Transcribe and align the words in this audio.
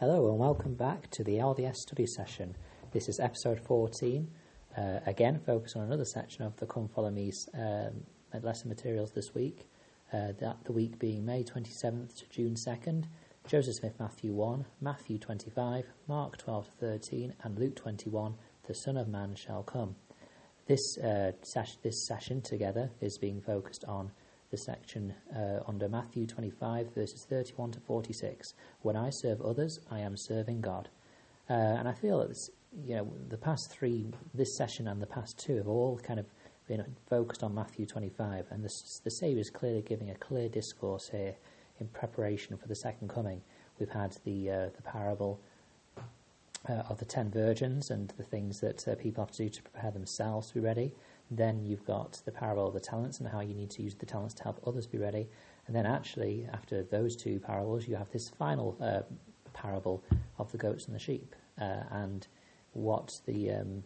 Hello 0.00 0.30
and 0.30 0.38
welcome 0.38 0.72
back 0.72 1.10
to 1.10 1.22
the 1.22 1.32
LDS 1.32 1.76
study 1.76 2.06
session. 2.06 2.56
This 2.90 3.06
is 3.10 3.20
episode 3.20 3.60
14, 3.60 4.30
uh, 4.78 5.00
again 5.04 5.38
focus 5.44 5.76
on 5.76 5.82
another 5.82 6.06
section 6.06 6.42
of 6.42 6.56
the 6.56 6.64
Come 6.64 6.88
Follow 6.88 7.10
Me 7.10 7.30
um, 7.52 8.02
lesson 8.42 8.70
materials 8.70 9.10
this 9.10 9.34
week. 9.34 9.68
Uh, 10.10 10.32
that 10.40 10.56
the 10.64 10.72
week 10.72 10.98
being 10.98 11.26
May 11.26 11.44
27th 11.44 12.16
to 12.16 12.24
June 12.30 12.54
2nd, 12.54 13.08
Joseph 13.46 13.74
Smith 13.74 13.92
Matthew 14.00 14.32
1, 14.32 14.64
Matthew 14.80 15.18
25, 15.18 15.84
Mark 16.08 16.38
12 16.38 16.70
to 16.70 16.76
13, 16.76 17.34
and 17.42 17.58
Luke 17.58 17.76
21, 17.76 18.36
the 18.68 18.74
Son 18.74 18.96
of 18.96 19.06
Man 19.06 19.34
shall 19.34 19.62
come. 19.62 19.96
This, 20.66 20.96
uh, 20.96 21.32
ses- 21.42 21.76
this 21.82 22.06
session 22.06 22.40
together 22.40 22.90
is 23.02 23.18
being 23.18 23.42
focused 23.42 23.84
on 23.84 24.12
the 24.50 24.56
section 24.56 25.14
uh, 25.34 25.60
under 25.66 25.88
Matthew 25.88 26.26
25, 26.26 26.94
verses 26.94 27.24
31 27.28 27.72
to 27.72 27.80
46. 27.80 28.54
When 28.82 28.96
I 28.96 29.10
serve 29.10 29.40
others, 29.40 29.80
I 29.90 30.00
am 30.00 30.16
serving 30.16 30.60
God. 30.60 30.88
Uh, 31.48 31.52
and 31.52 31.88
I 31.88 31.92
feel 31.92 32.18
that 32.26 32.48
you 32.84 32.96
know 32.96 33.12
the 33.28 33.36
past 33.36 33.70
three, 33.70 34.06
this 34.34 34.56
session 34.56 34.88
and 34.88 35.00
the 35.00 35.06
past 35.06 35.38
two, 35.38 35.56
have 35.56 35.68
all 35.68 35.98
kind 35.98 36.20
of 36.20 36.26
been 36.68 36.84
focused 37.08 37.42
on 37.42 37.54
Matthew 37.54 37.86
25, 37.86 38.46
and 38.50 38.62
the, 38.62 38.72
the 39.02 39.10
Saviour 39.10 39.40
is 39.40 39.50
clearly 39.50 39.82
giving 39.82 40.10
a 40.10 40.14
clear 40.14 40.48
discourse 40.48 41.08
here 41.08 41.34
in 41.80 41.88
preparation 41.88 42.56
for 42.56 42.68
the 42.68 42.76
second 42.76 43.08
coming. 43.08 43.42
We've 43.78 43.90
had 43.90 44.16
the 44.24 44.50
uh, 44.50 44.68
the 44.76 44.82
parable 44.82 45.40
uh, 46.68 46.82
of 46.88 46.98
the 46.98 47.04
ten 47.04 47.30
virgins 47.30 47.90
and 47.90 48.12
the 48.16 48.22
things 48.22 48.60
that 48.60 48.86
uh, 48.86 48.94
people 48.96 49.24
have 49.24 49.32
to 49.32 49.44
do 49.44 49.48
to 49.48 49.62
prepare 49.62 49.90
themselves 49.90 50.48
to 50.48 50.54
be 50.54 50.60
ready. 50.60 50.92
Then 51.30 51.64
you've 51.64 51.84
got 51.84 52.20
the 52.24 52.32
parable 52.32 52.66
of 52.66 52.74
the 52.74 52.80
talents 52.80 53.20
and 53.20 53.28
how 53.28 53.40
you 53.40 53.54
need 53.54 53.70
to 53.70 53.82
use 53.82 53.94
the 53.94 54.06
talents 54.06 54.34
to 54.34 54.42
help 54.42 54.60
others 54.66 54.86
be 54.86 54.98
ready. 54.98 55.28
And 55.66 55.76
then, 55.76 55.86
actually, 55.86 56.48
after 56.52 56.82
those 56.82 57.14
two 57.14 57.38
parables, 57.38 57.86
you 57.86 57.94
have 57.94 58.10
this 58.10 58.28
final 58.28 58.76
uh, 58.80 59.02
parable 59.52 60.02
of 60.38 60.50
the 60.50 60.58
goats 60.58 60.86
and 60.86 60.94
the 60.94 60.98
sheep, 60.98 61.36
uh, 61.60 61.84
and 61.90 62.26
what 62.72 63.20
the 63.26 63.52
um, 63.52 63.84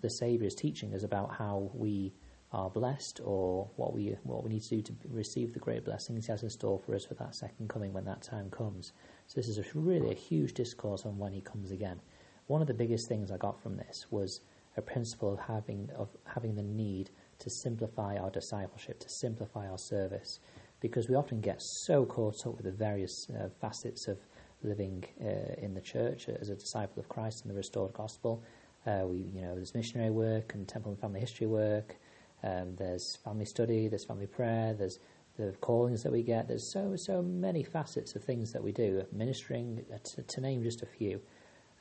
the 0.00 0.10
Saviour 0.10 0.46
is 0.46 0.54
teaching 0.54 0.94
us 0.94 1.02
about 1.02 1.34
how 1.34 1.70
we 1.74 2.12
are 2.52 2.70
blessed, 2.70 3.20
or 3.24 3.68
what 3.76 3.92
we 3.92 4.16
what 4.22 4.44
we 4.44 4.50
need 4.50 4.62
to 4.62 4.76
do 4.76 4.82
to 4.82 4.92
receive 5.08 5.52
the 5.52 5.58
great 5.58 5.84
blessings 5.84 6.26
He 6.26 6.32
has 6.32 6.42
in 6.42 6.50
store 6.50 6.78
for 6.78 6.94
us 6.94 7.04
for 7.04 7.14
that 7.14 7.34
second 7.34 7.68
coming 7.68 7.92
when 7.92 8.04
that 8.04 8.22
time 8.22 8.50
comes. 8.50 8.92
So 9.26 9.34
this 9.34 9.48
is 9.48 9.58
a, 9.58 9.64
really 9.74 10.10
a 10.12 10.14
huge 10.14 10.54
discourse 10.54 11.04
on 11.04 11.18
when 11.18 11.32
He 11.32 11.40
comes 11.40 11.72
again. 11.72 12.00
One 12.46 12.62
of 12.62 12.68
the 12.68 12.74
biggest 12.74 13.08
things 13.08 13.30
I 13.30 13.36
got 13.36 13.60
from 13.60 13.76
this 13.76 14.06
was 14.10 14.40
a 14.78 14.82
principle 14.82 15.32
of 15.32 15.40
having 15.40 15.90
of 15.96 16.08
having 16.24 16.54
the 16.54 16.62
need 16.62 17.10
to 17.40 17.50
simplify 17.50 18.16
our 18.16 18.30
discipleship, 18.30 18.98
to 19.00 19.08
simplify 19.08 19.68
our 19.68 19.78
service, 19.78 20.40
because 20.80 21.08
we 21.08 21.14
often 21.14 21.40
get 21.40 21.60
so 21.60 22.06
caught 22.06 22.46
up 22.46 22.54
with 22.56 22.64
the 22.64 22.72
various 22.72 23.28
uh, 23.30 23.48
facets 23.60 24.08
of 24.08 24.18
living 24.62 25.04
uh, 25.20 25.64
in 25.64 25.74
the 25.74 25.80
church 25.80 26.28
as 26.28 26.48
a 26.48 26.54
disciple 26.54 27.00
of 27.00 27.08
Christ 27.08 27.44
in 27.44 27.48
the 27.48 27.54
restored 27.54 27.92
gospel. 27.92 28.42
Uh, 28.86 29.02
we, 29.04 29.18
you 29.18 29.42
know, 29.42 29.54
there's 29.54 29.74
missionary 29.74 30.10
work 30.10 30.54
and 30.54 30.66
temple 30.66 30.92
and 30.92 31.00
family 31.00 31.20
history 31.20 31.46
work. 31.46 31.96
Um, 32.42 32.74
there's 32.76 33.16
family 33.24 33.44
study. 33.44 33.88
There's 33.88 34.04
family 34.04 34.26
prayer. 34.26 34.74
There's 34.74 34.98
the 35.36 35.52
callings 35.60 36.02
that 36.02 36.12
we 36.12 36.22
get. 36.22 36.48
There's 36.48 36.72
so 36.72 36.96
so 36.96 37.22
many 37.22 37.62
facets 37.62 38.16
of 38.16 38.24
things 38.24 38.52
that 38.52 38.62
we 38.62 38.72
do, 38.72 39.04
ministering 39.12 39.84
uh, 39.92 39.98
to, 40.02 40.22
to 40.22 40.40
name 40.40 40.62
just 40.62 40.82
a 40.82 40.86
few. 40.86 41.20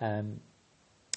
Um, 0.02 0.40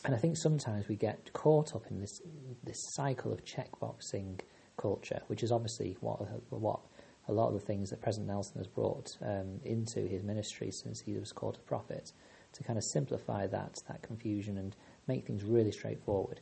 and 0.04 0.14
I 0.14 0.18
think 0.18 0.36
sometimes 0.36 0.88
we 0.88 0.96
get 0.96 1.32
caught 1.32 1.74
up 1.74 1.86
in 1.90 2.00
this 2.00 2.20
this 2.64 2.78
cycle 2.94 3.32
of 3.32 3.44
checkboxing 3.44 4.40
culture, 4.76 5.20
which 5.26 5.42
is 5.42 5.52
obviously 5.52 5.96
what 6.00 6.20
what 6.50 6.80
a 7.28 7.32
lot 7.32 7.48
of 7.48 7.54
the 7.54 7.66
things 7.66 7.90
that 7.90 8.00
President 8.00 8.28
Nelson 8.28 8.58
has 8.58 8.66
brought 8.66 9.16
um, 9.22 9.60
into 9.64 10.00
his 10.00 10.22
ministry 10.22 10.70
since 10.72 11.00
he 11.00 11.12
was 11.12 11.32
called 11.32 11.56
a 11.56 11.68
prophet, 11.68 12.12
to 12.52 12.64
kind 12.64 12.78
of 12.78 12.84
simplify 12.84 13.46
that 13.46 13.74
that 13.88 14.02
confusion 14.02 14.58
and 14.58 14.74
make 15.06 15.26
things 15.26 15.44
really 15.44 15.72
straightforward. 15.72 16.40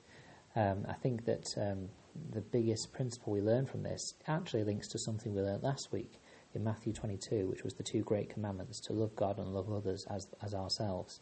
Um, 0.55 0.86
I 0.89 0.95
think 0.95 1.25
that 1.27 1.47
um, 1.56 1.89
the 2.31 2.41
biggest 2.41 2.92
principle 2.92 3.33
we 3.33 3.41
learn 3.41 3.67
from 3.67 3.83
this 3.83 4.14
actually 4.27 4.64
links 4.64 4.89
to 4.89 4.98
something 4.98 5.35
we 5.35 5.42
learned 5.42 5.63
last 5.63 5.92
week 5.92 6.20
in 6.55 6.64
Matthew 6.64 6.92
22, 6.92 7.46
which 7.48 7.63
was 7.63 7.75
the 7.75 7.83
two 7.83 8.02
great 8.02 8.30
commandments 8.30 8.80
to 8.86 8.92
love 8.92 9.14
God 9.14 9.39
and 9.39 9.48
love 9.48 9.70
others 9.73 10.07
as 10.11 10.29
as 10.42 10.55
ourselves. 10.55 11.20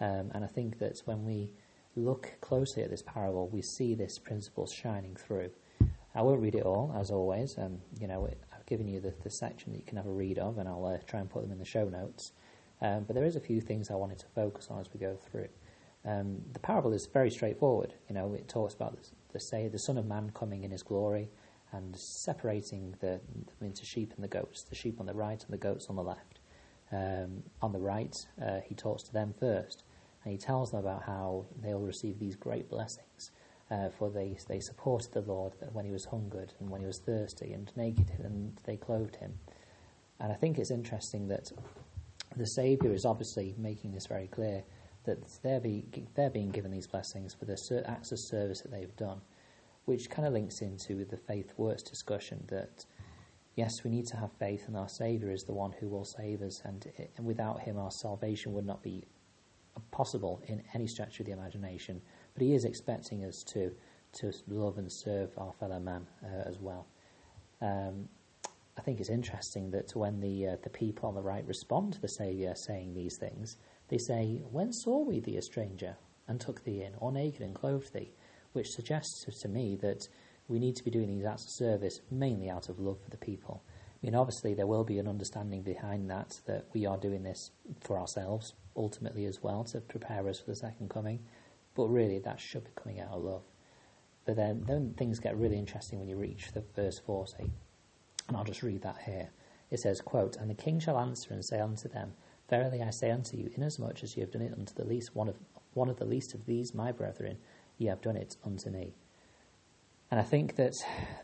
Um, 0.00 0.30
and 0.34 0.44
I 0.44 0.48
think 0.48 0.78
that 0.80 1.00
when 1.04 1.24
we 1.24 1.50
look 1.96 2.32
closely 2.40 2.82
at 2.82 2.90
this 2.90 3.02
parable, 3.02 3.48
we 3.48 3.62
see 3.62 3.94
this 3.94 4.18
principle 4.18 4.66
shining 4.66 5.16
through. 5.16 5.50
I 6.14 6.22
won't 6.22 6.40
read 6.40 6.54
it 6.54 6.62
all, 6.62 6.94
as 6.98 7.10
always. 7.10 7.56
Um, 7.58 7.78
you 8.00 8.06
know, 8.06 8.28
I've 8.52 8.66
given 8.66 8.88
you 8.88 9.00
the, 9.00 9.14
the 9.22 9.30
section 9.30 9.72
that 9.72 9.78
you 9.78 9.84
can 9.84 9.96
have 9.96 10.06
a 10.06 10.12
read 10.12 10.38
of, 10.38 10.58
and 10.58 10.68
I'll 10.68 10.84
uh, 10.84 10.98
try 11.06 11.20
and 11.20 11.28
put 11.28 11.42
them 11.42 11.52
in 11.52 11.58
the 11.58 11.64
show 11.64 11.88
notes. 11.88 12.32
Um, 12.80 13.04
but 13.04 13.14
there 13.14 13.24
is 13.24 13.36
a 13.36 13.40
few 13.40 13.60
things 13.60 13.90
I 13.90 13.94
wanted 13.94 14.18
to 14.20 14.26
focus 14.34 14.68
on 14.70 14.80
as 14.80 14.88
we 14.92 15.00
go 15.00 15.16
through. 15.16 15.48
Um, 16.04 16.42
the 16.52 16.58
parable 16.58 16.92
is 16.92 17.08
very 17.12 17.30
straightforward. 17.30 17.94
You 18.08 18.14
know, 18.14 18.34
it 18.34 18.48
talks 18.48 18.74
about 18.74 18.96
the, 18.96 19.08
the 19.32 19.40
say 19.40 19.68
the 19.68 19.78
Son 19.78 19.98
of 19.98 20.06
Man 20.06 20.30
coming 20.34 20.64
in 20.64 20.70
His 20.70 20.82
glory 20.82 21.30
and 21.72 21.96
separating 21.96 22.94
the 23.00 23.20
into 23.60 23.84
sheep 23.84 24.12
and 24.14 24.22
the 24.22 24.28
goats. 24.28 24.62
The 24.62 24.76
sheep 24.76 25.00
on 25.00 25.06
the 25.06 25.14
right 25.14 25.42
and 25.42 25.52
the 25.52 25.58
goats 25.58 25.86
on 25.88 25.96
the 25.96 26.02
left. 26.02 26.40
Um, 26.92 27.42
on 27.62 27.72
the 27.72 27.80
right, 27.80 28.14
uh, 28.40 28.60
He 28.66 28.74
talks 28.74 29.02
to 29.04 29.12
them 29.12 29.34
first 29.40 29.82
and 30.24 30.32
he 30.32 30.38
tells 30.38 30.70
them 30.70 30.80
about 30.80 31.02
how 31.02 31.44
they'll 31.62 31.78
receive 31.78 32.18
these 32.18 32.34
great 32.34 32.68
blessings. 32.68 33.30
Uh, 33.70 33.88
for 33.88 34.10
they, 34.10 34.36
they 34.48 34.60
supported 34.60 35.12
the 35.12 35.22
Lord 35.22 35.52
when 35.72 35.84
he 35.84 35.90
was 35.90 36.04
hungered 36.04 36.52
and 36.60 36.68
when 36.68 36.80
he 36.80 36.86
was 36.86 36.98
thirsty 36.98 37.52
and 37.52 37.72
naked, 37.76 38.10
and 38.22 38.58
they 38.64 38.76
clothed 38.76 39.16
him. 39.16 39.38
And 40.20 40.30
I 40.30 40.34
think 40.34 40.58
it's 40.58 40.70
interesting 40.70 41.28
that 41.28 41.50
the 42.36 42.46
Saviour 42.46 42.92
is 42.92 43.04
obviously 43.04 43.54
making 43.58 43.92
this 43.92 44.06
very 44.06 44.26
clear 44.26 44.62
that 45.04 45.18
they're, 45.42 45.60
be, 45.60 45.84
they're 46.14 46.30
being 46.30 46.50
given 46.50 46.70
these 46.70 46.86
blessings 46.86 47.34
for 47.34 47.44
the 47.44 47.84
acts 47.86 48.12
of 48.12 48.18
service 48.18 48.60
that 48.60 48.70
they've 48.70 48.96
done, 48.96 49.20
which 49.86 50.10
kind 50.10 50.26
of 50.26 50.34
links 50.34 50.60
into 50.60 51.04
the 51.04 51.16
faith 51.16 51.52
works 51.56 51.82
discussion 51.82 52.44
that 52.48 52.84
yes, 53.56 53.84
we 53.84 53.90
need 53.90 54.06
to 54.06 54.16
have 54.16 54.32
faith, 54.32 54.64
and 54.66 54.76
our 54.76 54.88
Saviour 54.88 55.30
is 55.30 55.44
the 55.44 55.52
one 55.52 55.72
who 55.78 55.88
will 55.88 56.04
save 56.04 56.42
us, 56.42 56.60
and, 56.64 56.90
and 57.16 57.26
without 57.26 57.60
him, 57.60 57.78
our 57.78 57.90
salvation 57.90 58.52
would 58.52 58.66
not 58.66 58.82
be 58.82 59.04
possible 59.90 60.42
in 60.46 60.62
any 60.74 60.86
stretch 60.86 61.20
of 61.20 61.26
the 61.26 61.32
imagination, 61.32 62.00
but 62.34 62.42
he 62.42 62.54
is 62.54 62.64
expecting 62.64 63.24
us 63.24 63.42
to 63.52 63.72
to 64.20 64.32
love 64.46 64.78
and 64.78 64.90
serve 64.92 65.30
our 65.36 65.52
fellow 65.54 65.80
man 65.80 66.06
uh, 66.22 66.48
as 66.48 66.58
well. 66.60 66.86
Um, 67.60 68.08
I 68.76 68.80
think 68.82 69.00
it's 69.00 69.10
interesting 69.10 69.70
that 69.72 69.94
when 69.94 70.20
the 70.20 70.48
uh, 70.48 70.56
the 70.62 70.70
people 70.70 71.08
on 71.08 71.14
the 71.14 71.22
right 71.22 71.46
respond 71.46 71.94
to 71.94 72.00
the 72.00 72.08
Saviour 72.08 72.54
saying 72.54 72.94
these 72.94 73.16
things, 73.18 73.56
they 73.88 73.98
say, 73.98 74.42
"When 74.50 74.72
saw 74.72 75.04
we 75.04 75.20
thee 75.20 75.36
a 75.36 75.42
stranger 75.42 75.96
and 76.28 76.40
took 76.40 76.64
thee 76.64 76.82
in, 76.82 76.94
or 76.98 77.12
naked 77.12 77.42
and 77.42 77.54
clothed 77.54 77.92
thee?" 77.92 78.12
Which 78.52 78.70
suggests 78.70 79.24
to 79.42 79.48
me 79.48 79.76
that 79.76 80.08
we 80.48 80.58
need 80.58 80.76
to 80.76 80.84
be 80.84 80.90
doing 80.90 81.08
these 81.08 81.24
acts 81.24 81.44
of 81.44 81.50
service 81.50 82.00
mainly 82.10 82.48
out 82.48 82.68
of 82.68 82.78
love 82.78 83.00
for 83.00 83.10
the 83.10 83.16
people. 83.16 83.62
Mean, 84.04 84.14
obviously, 84.14 84.52
there 84.52 84.66
will 84.66 84.84
be 84.84 84.98
an 84.98 85.08
understanding 85.08 85.62
behind 85.62 86.10
that 86.10 86.38
that 86.44 86.66
we 86.74 86.84
are 86.84 86.98
doing 86.98 87.22
this 87.22 87.52
for 87.80 87.98
ourselves, 87.98 88.52
ultimately 88.76 89.24
as 89.24 89.42
well 89.42 89.64
to 89.64 89.80
prepare 89.80 90.28
us 90.28 90.40
for 90.40 90.50
the 90.50 90.56
second 90.56 90.90
coming. 90.90 91.20
But 91.74 91.86
really, 91.86 92.18
that 92.18 92.38
should 92.38 92.64
be 92.64 92.70
coming 92.76 93.00
out 93.00 93.12
of 93.12 93.24
love. 93.24 93.44
But 94.26 94.36
then, 94.36 94.62
then 94.66 94.92
things 94.98 95.20
get 95.20 95.38
really 95.38 95.56
interesting 95.56 95.98
when 95.98 96.08
you 96.10 96.16
reach 96.16 96.52
the 96.52 96.62
verse 96.76 96.98
40. 96.98 97.50
And 98.28 98.36
I'll 98.36 98.44
just 98.44 98.62
read 98.62 98.82
that 98.82 98.98
here. 99.06 99.30
It 99.70 99.80
says, 99.80 100.02
quote, 100.02 100.36
And 100.36 100.50
the 100.50 100.54
king 100.54 100.80
shall 100.80 100.98
answer 100.98 101.32
and 101.32 101.42
say 101.42 101.58
unto 101.60 101.88
them, 101.88 102.12
Verily 102.50 102.82
I 102.82 102.90
say 102.90 103.10
unto 103.10 103.38
you, 103.38 103.50
inasmuch 103.56 104.02
as 104.02 104.18
ye 104.18 104.20
have 104.20 104.32
done 104.32 104.42
it 104.42 104.52
unto 104.52 104.74
the 104.74 104.84
least 104.84 105.16
one 105.16 105.30
of 105.30 105.36
one 105.72 105.88
of 105.88 105.96
the 105.96 106.04
least 106.04 106.34
of 106.34 106.44
these 106.44 106.74
my 106.74 106.92
brethren, 106.92 107.38
ye 107.78 107.86
have 107.86 108.02
done 108.02 108.18
it 108.18 108.36
unto 108.44 108.68
me. 108.68 108.96
And 110.10 110.20
I 110.20 110.22
think 110.22 110.56
that 110.56 110.74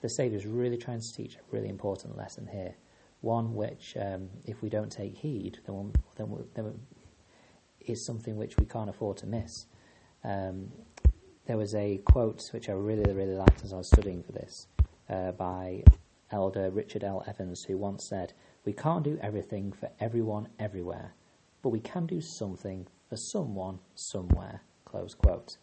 the 0.03 0.09
Saviour 0.09 0.39
is 0.39 0.47
really 0.47 0.77
trying 0.77 1.01
to 1.01 1.13
teach 1.15 1.37
a 1.37 1.41
really 1.51 1.69
important 1.69 2.17
lesson 2.17 2.49
here. 2.51 2.75
One 3.21 3.55
which, 3.55 3.97
um, 4.01 4.31
if 4.45 4.63
we 4.63 4.69
don't 4.69 4.91
take 4.91 5.17
heed, 5.17 5.59
then, 5.67 5.77
we'll, 5.77 5.93
then, 6.17 6.31
we'll, 6.31 6.47
then 6.55 6.81
is 7.81 8.05
something 8.05 8.37
which 8.37 8.57
we 8.59 8.67
can't 8.67 8.91
afford 8.91 9.19
to 9.19 9.27
miss. 9.27 9.67
Um, 10.25 10.69
there 11.47 11.57
was 11.57 11.75
a 11.75 11.99
quote 12.05 12.49
which 12.53 12.69
I 12.69 12.73
really, 12.73 13.13
really 13.13 13.35
liked 13.35 13.65
as 13.65 13.73
I 13.73 13.77
was 13.77 13.89
studying 13.89 14.23
for 14.23 14.33
this 14.33 14.67
uh, 15.09 15.33
by 15.33 15.83
Elder 16.31 16.71
Richard 16.71 17.05
L. 17.05 17.25
Evans, 17.27 17.65
who 17.65 17.77
once 17.77 18.07
said, 18.09 18.33
We 18.65 18.73
can't 18.73 19.05
do 19.05 19.19
everything 19.21 19.73
for 19.73 19.91
everyone 19.99 20.49
everywhere, 20.59 21.15
but 21.63 21.71
we 21.71 21.81
can 21.81 22.07
do 22.07 22.21
something 22.21 22.87
for 23.09 23.17
someone 23.17 23.81
somewhere. 23.95 24.63
Close 24.85 25.15
quote. 25.15 25.57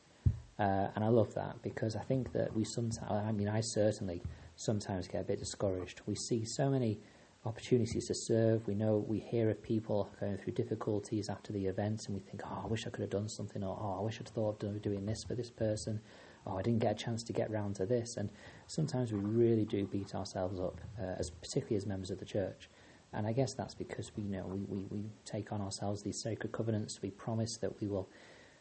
Uh, 0.59 0.88
and 0.95 1.04
I 1.04 1.09
love 1.09 1.33
that 1.36 1.62
because 1.62 1.95
I 1.95 2.01
think 2.01 2.31
that 2.33 2.56
we 2.56 2.63
sometimes, 2.63 3.12
I 3.12 3.31
mean, 3.31 3.48
I 3.48 3.62
certainly 3.62 4.24
sometimes 4.56 5.07
get 5.07 5.21
a 5.21 5.24
bit 5.24 5.39
discouraged. 5.39 6.01
We 6.07 6.15
see 6.15 6.45
so 6.45 6.69
many 6.69 7.00
opportunities 7.45 8.07
to 8.07 8.15
serve. 8.15 8.68
We 8.68 8.75
know 8.75 8.98
we 8.98 9.19
hear 9.19 9.50
of 9.50 9.62
people 9.62 10.09
going 10.19 10.38
through 10.38 10.54
difficulties 10.54 11.30
after 11.30 11.54
the 11.54 11.65
events, 11.68 12.07
and 12.07 12.15
we 12.15 12.21
think, 12.21 12.42
"Oh, 12.44 12.62
I 12.63 12.68
wish 12.68 12.88
I 12.88 12.89
could 12.89 13.01
have 13.01 13.09
done 13.09 13.30
something," 13.30 13.63
or 13.63 13.77
"Oh, 13.80 14.00
I 14.00 14.01
wish 14.01 14.19
I'd 14.19 14.27
thought 14.27 14.63
of 14.63 14.81
doing 14.81 15.06
this 15.06 15.24
for 15.24 15.36
this 15.36 15.50
person." 15.51 16.01
Oh, 16.45 16.57
I 16.57 16.62
didn't 16.62 16.80
get 16.80 16.94
a 16.94 16.95
chance 16.95 17.24
to 17.24 17.33
get 17.33 17.51
round 17.51 17.75
to 17.75 17.86
this, 17.86 18.18
and 18.18 18.30
sometimes 18.68 19.12
we 19.12 19.19
really 19.19 19.65
do 19.65 19.86
beat 19.86 20.15
ourselves 20.15 20.59
up, 20.59 20.81
uh, 21.00 21.15
as 21.19 21.30
particularly 21.30 21.75
as 21.75 21.86
members 21.86 22.09
of 22.09 22.19
the 22.19 22.25
church. 22.25 22.69
And 23.13 23.27
I 23.27 23.31
guess 23.31 23.54
that's 23.54 23.75
because 23.75 24.12
we 24.15 24.24
you 24.24 24.30
know 24.30 24.48
we, 24.48 24.62
we, 24.65 24.83
we 24.89 25.09
take 25.24 25.51
on 25.51 25.62
ourselves 25.62 26.04
these 26.04 26.21
sacred 26.21 26.51
covenants. 26.51 27.01
We 27.01 27.12
promise 27.12 27.57
that 27.57 27.80
we 27.80 27.88
will 27.88 28.09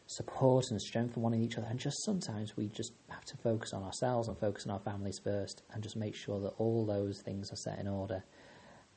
support 0.07 0.71
and 0.71 0.81
strengthen 0.81 1.23
one 1.23 1.35
in 1.35 1.43
each 1.43 1.59
other. 1.59 1.67
And 1.69 1.79
just 1.79 2.05
sometimes 2.05 2.57
we 2.57 2.69
just 2.69 2.93
have 3.09 3.25
to 3.25 3.37
focus 3.37 3.73
on 3.73 3.83
ourselves 3.83 4.29
and 4.29 4.39
focus 4.39 4.67
on 4.67 4.73
our 4.73 4.81
families 4.81 5.21
first 5.23 5.63
and 5.73 5.83
just 5.83 5.97
make 5.97 6.15
sure 6.15 6.41
that 6.41 6.55
all 6.59 6.87
those 6.87 7.21
things 7.25 7.51
are 7.53 7.57
set 7.57 7.79
in 7.79 7.89
order. 7.89 8.25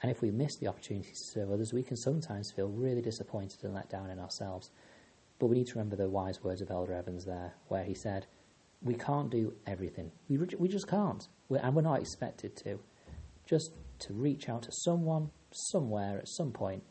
And 0.01 0.11
if 0.11 0.21
we 0.21 0.31
miss 0.31 0.55
the 0.57 0.67
opportunity 0.67 1.09
to 1.09 1.15
serve 1.33 1.51
others, 1.51 1.73
we 1.73 1.83
can 1.83 1.97
sometimes 1.97 2.51
feel 2.55 2.69
really 2.69 3.01
disappointed 3.01 3.63
and 3.63 3.73
let 3.73 3.89
down 3.89 4.09
in 4.09 4.19
ourselves. 4.19 4.71
But 5.39 5.47
we 5.47 5.57
need 5.57 5.67
to 5.67 5.73
remember 5.73 5.95
the 5.95 6.09
wise 6.09 6.43
words 6.43 6.61
of 6.61 6.71
Elder 6.71 6.93
Evans 6.93 7.25
there, 7.25 7.53
where 7.67 7.83
he 7.83 7.93
said, 7.93 8.27
We 8.81 8.93
can't 8.93 9.29
do 9.29 9.53
everything. 9.67 10.11
We, 10.29 10.37
we 10.37 10.67
just 10.67 10.87
can't. 10.87 11.27
We're, 11.49 11.59
and 11.59 11.75
we're 11.75 11.81
not 11.81 11.99
expected 11.99 12.55
to. 12.63 12.79
Just 13.45 13.71
to 13.99 14.13
reach 14.13 14.47
out 14.47 14.63
to 14.63 14.71
someone, 14.71 15.31
somewhere, 15.51 16.17
at 16.19 16.27
some 16.27 16.51
point, 16.51 16.83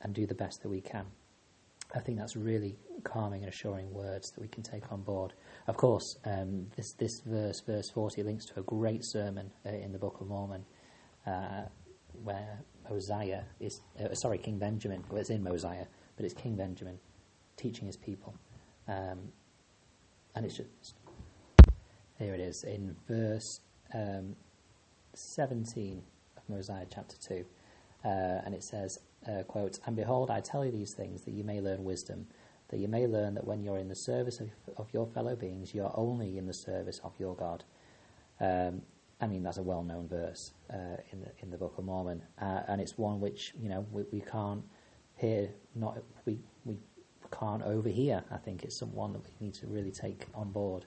and 0.00 0.14
do 0.14 0.26
the 0.26 0.34
best 0.34 0.62
that 0.62 0.68
we 0.68 0.80
can. 0.80 1.06
I 1.94 2.00
think 2.00 2.18
that's 2.18 2.36
really 2.36 2.76
calming 3.04 3.42
and 3.42 3.52
assuring 3.52 3.92
words 3.92 4.30
that 4.30 4.40
we 4.40 4.48
can 4.48 4.62
take 4.62 4.90
on 4.92 5.02
board. 5.02 5.34
Of 5.66 5.76
course, 5.76 6.16
um, 6.24 6.68
this, 6.76 6.92
this 6.92 7.20
verse, 7.20 7.60
verse 7.60 7.90
40, 7.90 8.22
links 8.22 8.46
to 8.46 8.60
a 8.60 8.62
great 8.62 9.04
sermon 9.04 9.50
uh, 9.66 9.70
in 9.70 9.92
the 9.92 9.98
Book 9.98 10.20
of 10.20 10.28
Mormon. 10.28 10.64
Uh, 11.26 11.62
where 12.24 12.60
Mosiah 12.88 13.42
is, 13.60 13.80
uh, 14.02 14.14
sorry, 14.14 14.38
King 14.38 14.58
Benjamin, 14.58 15.04
well, 15.08 15.20
it's 15.20 15.30
in 15.30 15.42
Mosiah, 15.42 15.86
but 16.16 16.24
it's 16.24 16.34
King 16.34 16.56
Benjamin 16.56 16.98
teaching 17.56 17.86
his 17.86 17.96
people. 17.96 18.34
Um, 18.88 19.32
and 20.34 20.44
it's 20.44 20.56
just, 20.56 20.94
here 22.18 22.34
it 22.34 22.40
is, 22.40 22.64
in 22.64 22.96
verse 23.08 23.60
um, 23.94 24.36
17 25.14 26.02
of 26.36 26.42
Mosiah 26.48 26.86
chapter 26.92 27.16
2. 27.16 27.44
Uh, 28.04 28.08
and 28.44 28.54
it 28.54 28.64
says, 28.64 28.98
uh, 29.28 29.42
quote, 29.44 29.78
And 29.86 29.96
behold, 29.96 30.30
I 30.30 30.40
tell 30.40 30.64
you 30.64 30.72
these 30.72 30.94
things 30.94 31.22
that 31.22 31.32
you 31.32 31.44
may 31.44 31.60
learn 31.60 31.84
wisdom, 31.84 32.26
that 32.68 32.78
you 32.78 32.88
may 32.88 33.06
learn 33.06 33.34
that 33.34 33.46
when 33.46 33.62
you're 33.62 33.78
in 33.78 33.88
the 33.88 33.94
service 33.94 34.40
of, 34.40 34.50
of 34.76 34.88
your 34.92 35.06
fellow 35.06 35.36
beings, 35.36 35.74
you're 35.74 35.92
only 35.94 36.38
in 36.38 36.46
the 36.46 36.54
service 36.54 37.00
of 37.04 37.12
your 37.18 37.34
God. 37.36 37.64
Um, 38.40 38.82
I 39.20 39.26
mean, 39.28 39.42
that's 39.42 39.58
a 39.58 39.62
well-known 39.62 40.08
verse 40.08 40.52
uh, 40.72 40.96
in 41.12 41.20
the 41.20 41.30
in 41.40 41.50
the 41.50 41.56
Book 41.56 41.78
of 41.78 41.84
Mormon, 41.84 42.22
uh, 42.40 42.62
and 42.66 42.80
it's 42.80 42.98
one 42.98 43.20
which 43.20 43.54
you 43.60 43.68
know 43.68 43.86
we, 43.92 44.02
we 44.10 44.20
can't 44.20 44.64
hear, 45.16 45.48
not 45.76 45.98
we 46.24 46.40
we 46.64 46.76
can't 47.30 47.62
overhear. 47.62 48.24
I 48.32 48.38
think 48.38 48.64
it's 48.64 48.76
someone 48.76 49.12
that 49.12 49.22
we 49.22 49.46
need 49.46 49.54
to 49.54 49.66
really 49.68 49.92
take 49.92 50.26
on 50.34 50.50
board. 50.50 50.86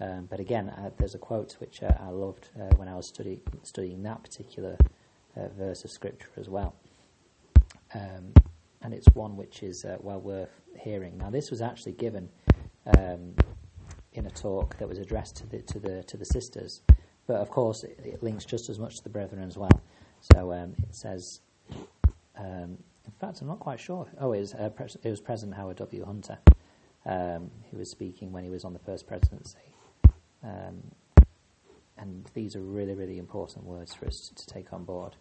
Um, 0.00 0.26
but 0.30 0.40
again, 0.40 0.70
uh, 0.70 0.90
there's 0.98 1.14
a 1.14 1.18
quote 1.18 1.56
which 1.60 1.82
uh, 1.82 1.92
I 2.00 2.10
loved 2.10 2.48
uh, 2.56 2.74
when 2.76 2.88
I 2.88 2.94
was 2.94 3.06
study, 3.06 3.40
studying 3.62 4.02
that 4.04 4.22
particular 4.22 4.76
uh, 5.36 5.48
verse 5.56 5.84
of 5.84 5.90
scripture 5.90 6.30
as 6.36 6.48
well, 6.48 6.74
um, 7.94 8.32
and 8.82 8.94
it's 8.94 9.06
one 9.14 9.36
which 9.36 9.62
is 9.62 9.84
well 10.00 10.20
worth 10.20 10.50
hearing. 10.78 11.18
Now, 11.18 11.30
this 11.30 11.50
was 11.50 11.60
actually 11.60 11.92
given 11.92 12.28
um, 12.96 13.34
in 14.12 14.26
a 14.26 14.30
talk 14.30 14.78
that 14.78 14.88
was 14.88 14.98
addressed 14.98 15.36
to 15.36 15.46
the 15.46 15.62
to 15.62 15.78
the 15.78 16.02
to 16.04 16.16
the 16.16 16.24
sisters. 16.24 16.82
But 17.26 17.36
of 17.36 17.50
course, 17.50 17.84
it, 17.84 17.98
it, 18.02 18.22
links 18.22 18.46
just 18.46 18.70
as 18.70 18.78
much 18.78 18.96
to 18.96 19.04
the 19.04 19.10
brethren 19.10 19.42
as 19.42 19.58
well. 19.58 19.82
So 20.32 20.52
um, 20.52 20.74
it 20.82 20.94
says, 20.94 21.40
um, 22.38 22.78
in 23.04 23.12
fact, 23.20 23.42
I'm 23.42 23.48
not 23.48 23.60
quite 23.60 23.78
sure. 23.78 24.08
Oh, 24.18 24.32
it 24.32 24.40
was, 24.40 24.54
uh, 24.54 24.70
Pres- 24.70 24.96
it 25.02 25.10
was 25.10 25.20
President 25.20 25.54
Howard 25.54 25.76
W. 25.76 26.06
Hunter 26.06 26.38
um, 27.04 27.50
who 27.70 27.78
was 27.78 27.90
speaking 27.90 28.32
when 28.32 28.44
he 28.44 28.50
was 28.50 28.64
on 28.64 28.72
the 28.72 28.78
first 28.78 29.06
presidency. 29.06 29.58
Um, 30.42 30.82
and 31.96 32.30
these 32.34 32.54
are 32.54 32.60
really, 32.60 32.94
really 32.94 33.18
important 33.18 33.64
words 33.64 33.94
for 33.94 34.06
us 34.06 34.30
to 34.34 34.46
take 34.46 34.72
on 34.72 34.84
board 34.84 35.16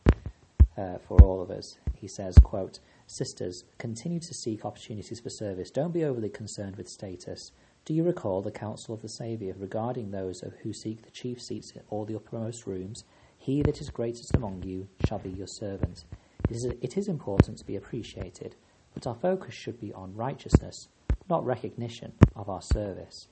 uh, 0.78 0.98
for 1.00 1.22
all 1.22 1.42
of 1.42 1.50
us. 1.50 1.78
He 1.94 2.08
says, 2.08 2.38
quote, 2.44 2.80
Sisters, 3.08 3.64
continue 3.78 4.20
to 4.20 4.34
seek 4.34 4.66
opportunities 4.66 5.20
for 5.20 5.30
service. 5.30 5.72
Don't 5.72 5.94
be 5.94 6.04
overly 6.04 6.30
concerned 6.30 6.76
with 6.76 6.90
status. 6.90 7.52
Do 7.86 7.94
you 7.94 8.04
recall 8.04 8.42
the 8.42 8.52
counsel 8.52 8.94
of 8.94 9.02
the 9.02 9.08
Saviour 9.08 9.56
regarding 9.58 10.12
those 10.12 10.44
who 10.62 10.74
seek 10.74 11.04
the 11.04 11.12
chief 11.12 11.42
seats 11.42 11.72
or 11.90 12.06
the 12.06 12.18
uppermost 12.18 12.68
rooms? 12.68 13.06
He 13.38 13.62
that 13.62 13.80
is 13.80 13.90
greatest 13.90 14.36
among 14.36 14.64
you 14.64 14.90
shall 15.08 15.20
be 15.20 15.30
your 15.30 15.48
servant. 15.48 16.04
It 16.50 16.56
is, 16.58 16.66
it 16.66 16.98
is 16.98 17.08
important 17.08 17.58
to 17.60 17.66
be 17.66 17.78
appreciated, 17.78 18.56
but 18.94 19.08
our 19.08 19.16
focus 19.16 19.54
should 19.54 19.80
be 19.80 19.94
on 19.94 20.16
righteousness, 20.16 20.90
not 21.30 21.46
recognition 21.46 22.12
of 22.36 22.50
our 22.50 22.62
service, 22.62 23.30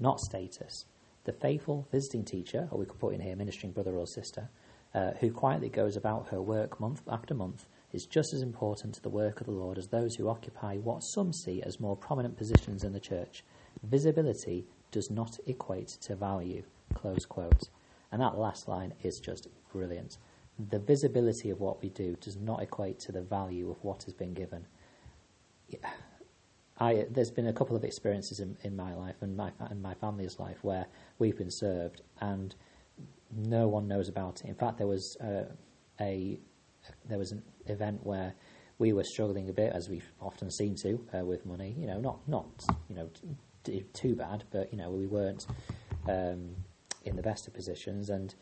not 0.00 0.20
status. 0.20 0.86
The 1.24 1.32
faithful 1.32 1.86
visiting 1.92 2.24
teacher, 2.24 2.68
or 2.70 2.78
we 2.78 2.86
could 2.86 2.98
put 2.98 3.14
in 3.14 3.20
here 3.20 3.36
ministering 3.36 3.72
brother 3.72 3.96
or 3.96 4.06
sister, 4.06 4.48
uh, 4.94 5.12
who 5.20 5.30
quietly 5.30 5.68
goes 5.68 5.96
about 5.96 6.28
her 6.28 6.40
work 6.40 6.78
month 6.80 7.02
after 7.08 7.34
month, 7.34 7.66
is 7.92 8.06
just 8.06 8.32
as 8.32 8.42
important 8.42 8.94
to 8.94 9.02
the 9.02 9.08
work 9.08 9.40
of 9.40 9.46
the 9.46 9.52
Lord 9.52 9.78
as 9.78 9.88
those 9.88 10.16
who 10.16 10.28
occupy 10.28 10.76
what 10.76 11.02
some 11.02 11.32
see 11.32 11.62
as 11.62 11.80
more 11.80 11.96
prominent 11.96 12.36
positions 12.36 12.84
in 12.84 12.92
the 12.92 13.00
church. 13.00 13.44
Visibility 13.82 14.66
does 14.90 15.10
not 15.10 15.38
equate 15.46 15.88
to 15.88 16.16
value. 16.16 16.62
Close 16.94 17.26
quote. 17.26 17.68
And 18.10 18.20
that 18.20 18.38
last 18.38 18.68
line 18.68 18.94
is 19.02 19.20
just 19.20 19.48
brilliant. 19.72 20.18
The 20.70 20.78
visibility 20.78 21.50
of 21.50 21.60
what 21.60 21.82
we 21.82 21.88
do 21.88 22.16
does 22.20 22.36
not 22.36 22.62
equate 22.62 22.98
to 23.00 23.12
the 23.12 23.22
value 23.22 23.70
of 23.70 23.82
what 23.82 24.04
has 24.04 24.12
been 24.12 24.34
given. 24.34 24.66
I, 26.78 27.06
there's 27.10 27.30
been 27.30 27.46
a 27.46 27.52
couple 27.52 27.76
of 27.76 27.84
experiences 27.84 28.40
in, 28.40 28.56
in 28.62 28.76
my 28.76 28.94
life 28.94 29.16
and 29.20 29.36
my, 29.36 29.52
and 29.58 29.82
my 29.82 29.94
family's 29.94 30.38
life 30.38 30.58
where 30.62 30.86
we've 31.18 31.36
been 31.36 31.50
served 31.50 32.02
and 32.20 32.54
no 33.36 33.68
one 33.68 33.88
knows 33.88 34.08
about 34.08 34.40
it. 34.42 34.48
In 34.48 34.54
fact, 34.54 34.78
there 34.78 34.86
was 34.86 35.16
uh, 35.20 35.44
a 36.00 36.38
there 37.08 37.18
was 37.18 37.32
an 37.32 37.42
event 37.66 38.04
where 38.04 38.34
we 38.78 38.92
were 38.92 39.04
struggling 39.04 39.48
a 39.48 39.52
bit, 39.52 39.72
as 39.72 39.88
we've 39.88 40.10
often 40.20 40.50
seem 40.50 40.74
to, 40.74 41.06
uh, 41.14 41.24
with 41.24 41.46
money. 41.46 41.74
You 41.78 41.86
know, 41.86 42.00
not 42.00 42.26
not 42.28 42.46
you 42.88 42.96
know 42.96 43.10
too 43.92 44.14
bad, 44.14 44.44
but 44.50 44.72
you 44.72 44.78
know 44.78 44.90
we 44.90 45.06
weren't 45.06 45.46
um, 46.08 46.56
in 47.04 47.16
the 47.16 47.22
best 47.22 47.46
of 47.46 47.54
positions. 47.54 48.10
And 48.10 48.34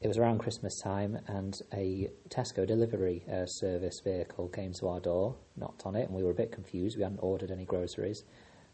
it 0.00 0.08
was 0.08 0.18
around 0.18 0.38
Christmas 0.38 0.78
time, 0.80 1.18
and 1.26 1.58
a 1.72 2.10
Tesco 2.28 2.66
delivery 2.66 3.24
uh, 3.32 3.46
service 3.46 4.00
vehicle 4.04 4.48
came 4.48 4.72
to 4.74 4.88
our 4.88 5.00
door, 5.00 5.36
knocked 5.56 5.86
on 5.86 5.96
it, 5.96 6.08
and 6.08 6.14
we 6.14 6.22
were 6.22 6.32
a 6.32 6.34
bit 6.34 6.52
confused. 6.52 6.96
We 6.96 7.02
hadn't 7.02 7.20
ordered 7.20 7.50
any 7.50 7.64
groceries 7.64 8.24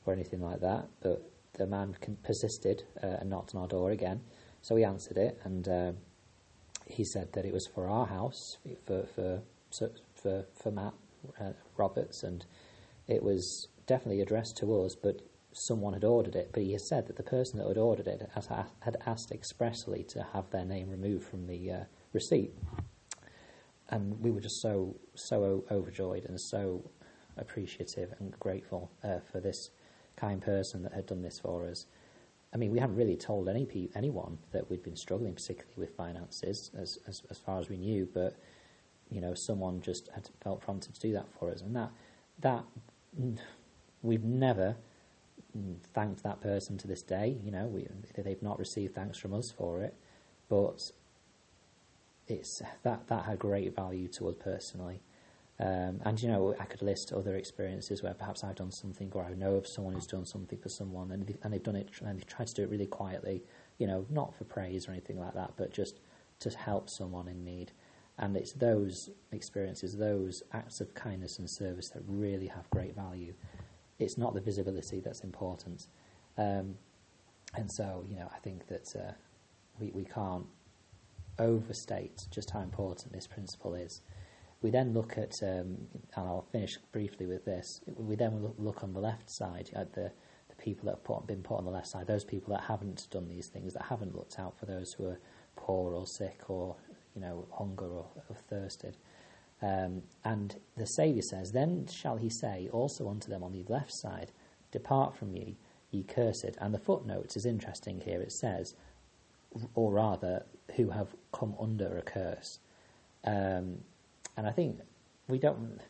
or 0.05 0.12
anything 0.12 0.40
like 0.40 0.61
that, 0.61 0.88
but 1.00 1.31
the 1.55 1.67
man 1.67 1.94
persisted 2.25 2.82
uh, 3.02 3.19
and 3.20 3.31
knocked 3.31 3.55
on 3.55 3.62
our 3.62 3.69
door 3.69 3.90
again. 3.90 4.20
So 4.62 4.76
we 4.76 4.85
answered 4.85 5.17
it, 5.17 5.41
and 5.43 5.69
uh, 5.69 5.93
he 6.87 7.05
said 7.05 7.32
that 7.32 7.44
it 7.44 7.53
was 7.53 7.67
for 7.67 7.88
our 7.88 8.06
house, 8.06 8.59
for 8.87 9.05
for 9.14 9.43
for 10.14 10.44
for 10.55 10.70
Matt 10.70 10.94
uh, 11.41 11.53
Roberts, 11.76 12.23
and 12.23 12.44
it 13.09 13.23
was 13.23 13.69
definitely 13.87 14.20
addressed 14.20 14.56
to 14.59 14.81
us, 14.81 14.94
but 14.94 15.20
someone 15.53 15.93
had 15.93 16.05
ordered 16.05 16.34
it, 16.34 16.51
but 16.53 16.63
he 16.63 16.77
said 16.79 17.06
that 17.06 17.17
the 17.17 17.22
person 17.22 17.58
that 17.58 17.69
had 17.69 17.77
ordered 17.77 18.06
it 18.06 18.31
had 18.81 18.96
asked 19.05 19.31
expressly 19.31 20.03
to 20.05 20.27
have 20.32 20.48
their 20.51 20.65
name 20.65 20.89
removed 20.89 21.27
from 21.27 21.46
the 21.46 21.70
uh, 21.70 21.84
receipt. 22.13 22.55
And 23.91 24.20
we 24.20 24.31
were 24.31 24.41
just 24.41 24.63
so 24.63 24.96
so 25.15 25.65
overjoyed 25.70 26.25
and 26.25 26.41
so 26.41 26.91
appreciative 27.37 28.15
and 28.19 28.39
grateful 28.39 28.91
uh, 29.03 29.19
for 29.31 29.41
this 29.41 29.70
kind 30.17 30.41
person 30.41 30.82
that 30.84 30.93
had 30.93 31.06
done 31.06 31.22
this 31.22 31.41
for 31.41 31.67
us. 31.67 31.87
I 32.55 32.59
mean, 32.59 32.71
we 32.71 32.79
haven't 32.79 32.97
really 32.97 33.17
told 33.17 33.49
any 33.49 33.65
pe- 33.65 33.89
anyone 33.94 34.39
that 34.53 34.69
we'd 34.71 34.82
been 34.82 34.97
struggling 34.97 35.35
particularly 35.35 35.75
with 35.77 35.97
finances, 35.97 36.71
as, 36.79 36.99
as 37.06 37.23
as 37.31 37.39
far 37.39 37.59
as 37.59 37.69
we 37.69 37.77
knew. 37.77 38.09
But 38.13 38.37
you 39.11 39.21
know, 39.21 39.35
someone 39.35 39.81
just 39.81 40.09
had 40.15 40.29
felt 40.43 40.61
prompted 40.61 40.94
to 40.94 41.01
do 41.01 41.13
that 41.13 41.27
for 41.39 41.51
us, 41.51 41.63
and 41.63 41.75
that 41.77 41.91
that 42.41 42.65
mm, 43.19 43.39
we've 44.03 44.25
never 44.25 44.77
thanked 45.94 46.23
that 46.23 46.41
person 46.41 46.79
to 46.79 46.89
this 46.89 47.03
day. 47.03 47.37
You 47.44 47.51
know, 47.51 47.67
we, 47.67 47.87
they've 48.17 48.43
not 48.43 48.59
received 48.59 48.94
thanks 48.94 49.19
from 49.19 49.35
us 49.35 49.51
for 49.51 49.82
it, 49.82 49.94
but 50.49 50.91
it's 52.29 52.63
that 52.82 53.06
that 53.09 53.25
had 53.25 53.39
great 53.39 53.75
value 53.75 54.09
to 54.09 54.29
us 54.29 54.35
personally. 54.39 55.01
Um, 55.63 56.01
and 56.05 56.21
you 56.21 56.29
know, 56.29 56.55
I 56.59 56.65
could 56.65 56.83
list 56.83 57.13
other 57.13 57.37
experiences 57.37 58.03
where 58.03 58.15
perhaps 58.15 58.43
I've 58.43 58.57
done 58.57 58.73
something, 58.73 59.11
or 59.15 59.25
I 59.25 59.33
know 59.35 59.55
of 59.55 59.67
someone 59.67 59.95
who's 59.95 60.07
done 60.07 60.27
something 60.27 60.59
for 60.59 60.69
someone, 60.69 61.13
and, 61.13 61.27
they, 61.27 61.37
and 61.43 61.53
they've 61.53 61.63
done 61.63 61.77
it, 61.77 61.89
and 62.01 62.19
they've 62.19 62.27
tried 62.27 62.49
to 62.49 62.55
do 62.55 62.63
it 62.65 62.71
really 62.71 62.87
quietly. 62.87 63.43
You 63.79 63.87
know, 63.87 64.05
not 64.11 64.35
for 64.35 64.45
praise 64.45 64.89
or 64.89 64.91
anything 64.91 65.19
like 65.19 65.35
that, 65.35 65.53
but 65.57 65.73
just 65.73 66.01
to 66.41 66.51
help 66.51 66.91
someone 66.91 67.29
in 67.29 67.45
need. 67.45 67.73
And 68.19 68.37
it's 68.37 68.53
those 68.53 69.11
experiences, 69.31 69.97
those 69.97 70.43
acts 70.53 70.81
of 70.81 70.93
kindness 70.95 71.39
and 71.39 71.49
service 71.49 71.89
that 71.91 72.03
really 72.07 72.49
have 72.49 72.69
great 72.71 72.95
value 72.95 73.33
it's 74.03 74.19
not 74.19 74.35
the 74.35 74.41
visibility 74.41 75.01
that's 75.01 75.21
important. 75.21 75.87
Um, 76.37 76.77
and 77.55 77.71
so, 77.71 78.05
you 78.09 78.17
know, 78.17 78.29
I 78.35 78.39
think 78.39 78.67
that 78.69 78.95
uh, 78.97 79.13
we, 79.79 79.91
we 79.91 80.05
can't 80.05 80.47
overstate 81.39 82.27
just 82.31 82.51
how 82.51 82.61
important 82.61 83.13
this 83.13 83.27
principle 83.27 83.75
is. 83.75 84.01
We 84.63 84.71
then 84.71 84.95
look 84.95 85.19
at, 85.19 85.35
um, 85.43 85.77
and 86.17 86.27
I'll 86.27 86.47
finish 86.53 86.79
briefly 86.93 87.27
with 87.27 87.45
this, 87.45 87.81
we 87.97 88.17
then 88.17 88.49
look, 88.59 88.83
on 88.83 88.93
the 88.93 89.01
left 89.01 89.31
side 89.31 89.71
at 89.75 89.93
the, 89.93 90.13
the 90.49 90.55
people 90.57 90.87
that 90.87 90.93
have 90.93 91.05
put, 91.05 91.27
been 91.27 91.43
put 91.43 91.59
on 91.59 91.65
the 91.65 91.71
left 91.71 91.89
side, 91.89 92.07
those 92.07 92.25
people 92.25 92.55
that 92.55 92.63
haven't 92.63 93.09
done 93.11 93.29
these 93.29 93.49
things, 93.49 93.75
that 93.75 93.83
haven't 93.83 94.15
looked 94.15 94.39
out 94.39 94.57
for 94.59 94.67
those 94.67 94.93
who 94.93 95.07
are 95.07 95.19
poor 95.57 95.95
or 95.95 96.07
sick 96.07 96.49
or, 96.49 96.77
you 97.15 97.21
know, 97.21 97.47
hunger 97.53 97.87
or, 97.87 98.07
or 98.29 98.37
thirsted. 98.49 98.97
Um, 99.61 100.03
and 100.25 100.57
the 100.77 100.87
Saviour 100.87 101.23
says, 101.23 101.53
Then 101.53 101.87
shall 101.87 102.17
he 102.17 102.31
say 102.31 102.69
also 102.73 103.09
unto 103.09 103.29
them 103.29 103.43
on 103.43 103.53
the 103.53 103.65
left 103.69 103.93
side, 103.93 104.33
Depart 104.73 105.17
from 105.17 105.33
me, 105.33 105.59
ye 105.91 106.03
cursed. 106.03 106.57
And 106.61 106.75
the 106.75 106.79
footnote 106.79 107.37
is 107.37 107.47
interesting 107.47 108.01
here. 108.01 108.21
It 108.21 108.33
says, 108.33 108.75
or 109.75 109.93
rather, 109.93 110.45
who 110.77 110.91
have 110.91 111.15
come 111.33 111.55
under 111.61 111.99
a 111.99 112.03
curse. 112.03 112.59
Um, 113.25 113.79
and 114.36 114.46
I 114.46 114.51
think 114.51 114.81
we 115.29 115.39
don't. 115.39 115.81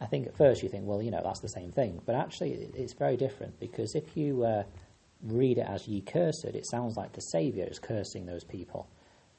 I 0.00 0.06
think 0.06 0.26
at 0.26 0.36
first 0.36 0.62
you 0.62 0.70
think, 0.70 0.86
well, 0.86 1.02
you 1.02 1.10
know, 1.10 1.20
that's 1.22 1.40
the 1.40 1.48
same 1.48 1.72
thing. 1.72 2.00
But 2.06 2.14
actually, 2.14 2.52
it's 2.74 2.94
very 2.94 3.16
different 3.16 3.60
because 3.60 3.94
if 3.94 4.16
you 4.16 4.44
uh, 4.44 4.64
read 5.22 5.58
it 5.58 5.66
as 5.68 5.86
ye 5.86 6.00
cursed, 6.00 6.44
it 6.44 6.66
sounds 6.66 6.96
like 6.96 7.12
the 7.12 7.20
Saviour 7.20 7.66
is 7.66 7.78
cursing 7.78 8.26
those 8.26 8.44
people. 8.44 8.88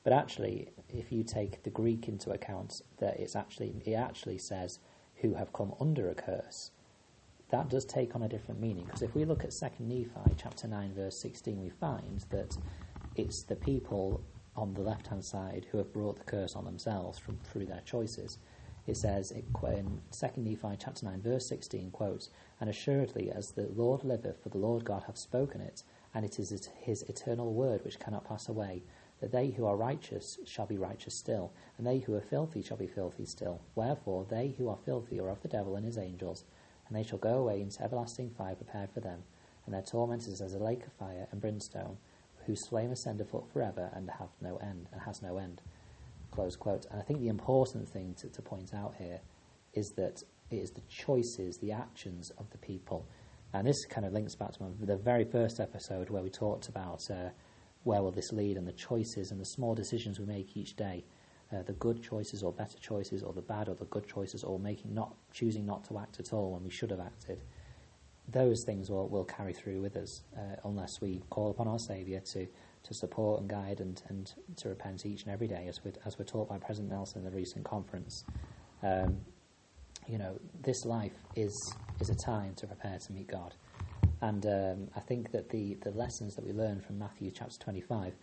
But 0.04 0.14
actually, 0.14 0.70
if 0.90 1.12
you 1.12 1.24
take 1.24 1.64
the 1.64 1.70
Greek 1.70 2.08
into 2.08 2.32
account, 2.32 2.82
that 2.98 3.20
it's 3.20 3.36
actually 3.36 3.74
it 3.86 3.94
actually 3.94 4.38
says 4.38 4.80
who 5.16 5.36
have 5.36 5.54
come 5.54 5.74
under 5.80 6.10
a 6.10 6.16
curse. 6.16 6.72
That 7.50 7.70
does 7.70 7.86
take 7.86 8.16
on 8.16 8.24
a 8.24 8.30
different 8.30 8.62
meaning 8.62 8.86
because 8.86 9.02
if 9.02 9.14
we 9.14 9.26
look 9.26 9.44
at 9.44 9.54
Second 9.54 9.90
Nephi 9.90 10.36
chapter 10.38 10.68
nine 10.68 10.94
verse 10.94 11.18
sixteen, 11.18 11.62
we 11.62 11.70
find 11.70 12.24
that 12.30 12.58
it's 13.16 13.44
the 13.44 13.56
people 13.56 14.24
on 14.56 14.74
the 14.74 14.82
left 14.82 15.08
hand 15.08 15.24
side 15.24 15.66
who 15.72 15.78
have 15.78 15.94
brought 15.94 16.18
the 16.18 16.24
curse 16.24 16.56
on 16.56 16.66
themselves 16.66 17.18
from 17.18 17.38
through 17.38 17.66
their 17.66 17.82
choices. 17.86 18.38
It 18.88 18.98
says 18.98 19.32
in 19.32 20.02
Second 20.10 20.44
Nephi 20.44 20.78
chapter 20.80 21.06
nine 21.06 21.22
verse 21.22 21.46
sixteen 21.46 21.92
quotes, 21.92 22.30
and 22.60 22.70
assuredly 22.70 23.32
as 23.32 23.52
the 23.52 23.70
Lord 23.76 24.04
liveth, 24.04 24.42
for 24.42 24.50
the 24.50 24.58
Lord 24.58 24.84
God 24.84 25.04
hath 25.04 25.18
spoken 25.18 25.62
it, 25.62 25.84
and 26.14 26.26
it 26.26 26.40
is 26.40 26.70
his 26.80 27.04
eternal 27.04 27.54
word 27.54 27.84
which 27.86 28.00
cannot 28.00 28.26
pass 28.26 28.50
away 28.50 28.84
that 29.22 29.32
they 29.32 29.52
who 29.52 29.68
are 29.68 29.78
righteous 29.78 30.40
shall 30.46 30.66
be 30.66 30.78
righteous 30.80 31.14
still, 31.14 31.54
and 31.78 31.86
they 31.86 32.00
who 32.00 32.16
are 32.16 32.22
filthy 32.22 32.64
shall 32.64 32.78
be 32.78 32.88
filthy 32.88 33.26
still. 33.26 33.62
Wherefore 33.76 34.26
they 34.28 34.56
who 34.58 34.68
are 34.68 34.80
filthy 34.84 35.20
are 35.20 35.30
of 35.30 35.44
the 35.44 35.48
devil 35.48 35.76
and 35.76 35.86
his 35.86 36.00
angels, 36.00 36.44
and 36.88 36.98
they 36.98 37.04
shall 37.04 37.20
go 37.20 37.38
away 37.38 37.62
into 37.62 37.84
everlasting 37.84 38.32
fire 38.32 38.56
prepared 38.56 38.90
for 38.92 39.00
them, 39.00 39.22
and 39.66 39.76
their 39.76 39.84
torment 39.84 40.28
is 40.28 40.42
as 40.42 40.56
a 40.56 40.60
lake 40.60 40.88
of 40.88 40.92
fire 40.94 41.28
and 41.32 41.40
brimstone, 41.40 41.98
whose 42.46 42.68
flame 42.68 42.92
ascendeth 42.92 43.34
up 43.34 43.52
forever 43.52 43.90
and 43.94 44.10
hath 44.10 44.36
no 44.42 44.58
end, 44.58 44.88
and 44.92 45.02
has 45.02 45.22
no 45.22 45.38
end. 45.38 45.62
Close 46.32 46.56
quote. 46.56 46.86
And 46.92 47.00
I 47.00 47.04
think 47.04 47.20
the 47.20 47.28
important 47.28 47.88
thing 47.88 48.16
to, 48.16 48.30
to 48.30 48.42
point 48.42 48.74
out 48.74 48.96
here 48.98 49.20
is 49.74 49.92
that 49.98 50.24
it 50.50 50.58
is 50.58 50.72
the 50.72 50.82
choices, 50.90 51.58
the 51.58 51.72
actions 51.72 52.32
of 52.38 52.50
the 52.52 52.58
people. 52.58 53.08
And 53.54 53.68
this 53.68 53.86
kind 53.86 54.06
of 54.06 54.14
links 54.14 54.36
back 54.36 54.54
to 54.54 54.60
the 54.80 54.98
very 54.98 55.26
first 55.26 55.60
episode 55.60 56.10
where 56.10 56.24
we 56.24 56.30
talked 56.30 56.70
about 56.70 57.10
uh, 57.10 57.30
where 57.84 58.02
will 58.02 58.12
this 58.12 58.32
lead 58.32 58.58
and 58.58 58.68
the 58.68 58.74
choices 58.74 59.32
and 59.32 59.40
the 59.40 59.46
small 59.46 59.76
decisions 59.76 60.20
we 60.20 60.26
make 60.26 60.56
each 60.56 60.76
day, 60.76 61.04
uh, 61.52 61.64
the 61.64 61.74
good 61.74 62.02
choices 62.02 62.44
or 62.44 62.54
better 62.54 62.78
choices 62.80 63.24
or 63.24 63.34
the 63.34 63.42
bad 63.42 63.68
or 63.68 63.76
the 63.76 63.86
good 63.86 64.08
choices 64.08 64.44
or 64.44 64.60
making 64.60 64.94
not 64.94 65.16
choosing 65.34 65.66
not 65.66 65.84
to 65.86 65.98
act 65.98 66.20
at 66.20 66.32
all 66.32 66.52
when 66.52 66.64
we 66.64 66.70
should 66.70 66.92
have 66.92 67.00
acted. 67.00 67.42
Those 68.32 68.64
things 68.66 68.90
will, 68.90 69.10
will 69.10 69.26
carry 69.26 69.54
through 69.54 69.82
with 69.82 69.98
us 69.98 70.22
uh, 70.38 70.56
unless 70.64 71.02
we 71.02 71.22
call 71.30 71.52
upon 71.52 71.68
our 71.68 71.80
Saviour 71.80 72.22
to, 72.34 72.46
to 72.46 72.94
support 72.94 73.42
and 73.42 73.50
guide 73.50 73.80
and, 73.80 74.02
and 74.10 74.32
to 74.58 74.70
repent 74.70 75.06
each 75.06 75.24
and 75.24 75.34
every 75.34 75.48
day, 75.48 75.66
as 75.68 75.80
we're, 75.84 75.94
as 76.06 76.18
we're 76.18 76.26
taught 76.26 76.50
by 76.50 76.58
President 76.58 76.92
Nelson 76.92 77.20
in 77.20 77.26
the 77.26 77.36
recent 77.36 77.66
conference. 77.66 78.24
Um, 78.84 79.18
you 80.08 80.18
know, 80.18 80.40
this 80.62 80.86
life 80.86 81.14
is, 81.36 81.76
is 82.00 82.10
a 82.10 82.16
time 82.16 82.54
to 82.56 82.68
prepare 82.68 82.98
to 82.98 83.14
meet 83.14 83.28
God. 83.28 83.54
And 84.22 84.46
um, 84.46 84.88
I 84.96 85.00
think 85.00 85.32
that 85.32 85.50
the, 85.50 85.78
the 85.82 85.92
lessons 85.92 86.36
that 86.36 86.46
we 86.46 86.54
learn 86.54 86.80
from 86.80 87.00
Matthew 87.00 87.32
chapter 87.32 87.58
25, 87.60 88.14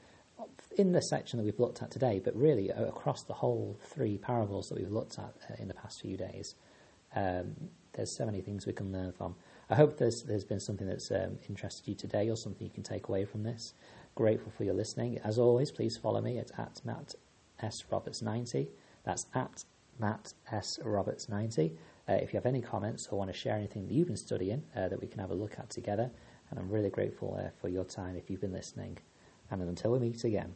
in 0.77 0.93
the 0.93 1.01
section 1.01 1.39
that 1.39 1.45
we've 1.45 1.59
looked 1.59 1.83
at 1.83 1.91
today, 1.91 2.21
but 2.23 2.37
really 2.37 2.69
across 2.71 3.25
the 3.25 3.35
whole 3.35 3.79
three 3.93 4.17
parables 4.17 4.69
that 4.69 4.79
we've 4.79 4.93
looked 4.93 5.19
at 5.19 5.35
uh, 5.51 5.55
in 5.59 5.67
the 5.69 5.75
past 5.75 6.01
few 6.01 6.17
days, 6.17 6.55
um, 7.17 7.55
there's 7.99 8.13
so 8.13 8.25
many 8.25 8.41
things 8.41 8.65
we 8.65 8.73
can 8.73 8.93
learn 8.93 9.13
from. 9.13 9.35
I 9.69 9.75
hope 9.75 9.99
there's, 9.99 10.23
there's 10.23 10.45
been 10.45 10.61
something 10.61 10.87
that's 10.87 11.11
um, 11.11 11.39
interested 11.49 11.87
you 11.89 11.95
today 11.95 12.31
or 12.31 12.37
something 12.37 12.65
you 12.65 12.73
can 12.73 12.85
take 12.85 13.09
away 13.09 13.25
from 13.25 13.43
this. 13.43 13.75
Grateful 14.15 14.53
for 14.57 14.65
your 14.65 14.75
listening. 14.75 15.19
As 15.25 15.39
always, 15.39 15.73
please 15.73 15.97
follow 15.97 16.21
me 16.21 16.39
at, 16.39 16.53
at 16.57 16.81
Matt 16.85 17.17
S. 17.61 17.85
Roberts 17.91 18.23
90. 18.23 18.69
That's 19.05 19.27
at 19.35 19.65
Matt 19.99 20.33
S. 20.53 20.79
Roberts 20.85 21.29
90. 21.29 21.73
Uh, 22.09 22.13
if 22.13 22.33
you 22.33 22.37
have 22.37 22.47
any 22.47 22.63
comments 22.63 23.09
or 23.11 23.19
want 23.19 23.33
to 23.33 23.37
share 23.37 23.57
anything 23.57 23.87
that 23.87 23.93
you've 23.93 24.07
been 24.07 24.17
studying 24.17 24.63
uh, 24.77 24.89
that 24.89 25.01
we 25.01 25.09
can 25.09 25.21
have 25.21 25.33
a 25.33 25.35
look 25.35 25.59
at 25.59 25.69
together, 25.69 26.09
and 26.51 26.59
I'm 26.59 26.71
really 26.71 26.91
grateful 26.91 27.37
uh, 27.39 27.51
for 27.61 27.69
your 27.69 27.85
time 27.85 28.17
if 28.17 28.31
you've 28.31 28.41
been 28.41 28.53
listening. 28.53 28.97
And 29.51 29.61
until 29.63 29.91
we 29.91 29.99
meet 29.99 30.23
again. 30.23 30.55